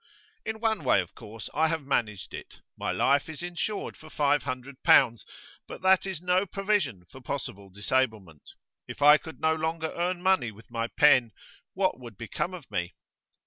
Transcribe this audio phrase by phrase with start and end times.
[0.43, 2.61] 'In one way, of course, I have managed it.
[2.75, 5.27] My life is insured for five hundred pounds.
[5.67, 8.55] But that is no provision for possible disablement.
[8.87, 11.33] If I could no longer earn money with my pen,
[11.75, 12.95] what would become of me?